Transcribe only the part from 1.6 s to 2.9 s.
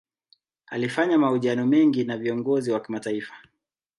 mengi na viongozi wa